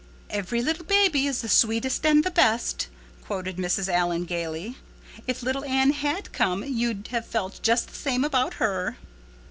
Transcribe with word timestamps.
"'Every 0.31 0.63
little 0.63 0.83
baby 0.83 1.27
is 1.27 1.41
the 1.41 1.47
sweetest 1.47 2.03
and 2.07 2.23
the 2.23 2.31
best,'" 2.31 2.87
quoted 3.23 3.57
Mrs. 3.57 3.87
Allan 3.87 4.25
gaily. 4.25 4.77
"If 5.27 5.43
little 5.43 5.63
Anne 5.63 5.91
had 5.91 6.33
come 6.33 6.63
you'd 6.63 7.09
have 7.11 7.27
felt 7.27 7.59
just 7.61 7.89
the 7.89 7.95
same 7.95 8.23
about 8.25 8.55
her." 8.55 8.97